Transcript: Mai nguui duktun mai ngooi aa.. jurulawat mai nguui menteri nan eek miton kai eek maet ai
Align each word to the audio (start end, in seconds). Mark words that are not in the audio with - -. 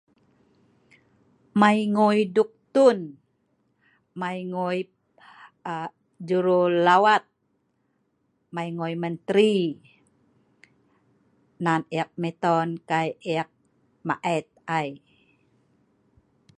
Mai 1.59 1.77
nguui 1.93 2.19
duktun 2.35 2.99
mai 4.19 4.37
ngooi 4.51 4.79
aa.. 5.71 5.87
jurulawat 6.27 7.23
mai 8.55 8.67
nguui 8.77 8.93
menteri 9.03 9.53
nan 11.65 11.81
eek 11.99 12.09
miton 12.21 12.67
kai 12.89 13.09
eek 13.33 13.49
maet 14.07 14.47
ai 14.77 14.89